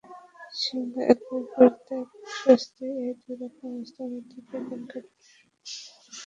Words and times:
সিংহ 0.53 0.93
একবার 1.11 1.41
বিপর্যস্ত, 1.41 1.87
একবার 1.95 2.31
স্বস্তি—এই 2.37 3.11
দুরকম 3.21 3.69
অবস্থার 3.71 4.07
মধ্যে 4.13 4.37
দিয়ে 4.39 4.61
দিন 4.61 4.81
কাটাবেন। 4.83 5.05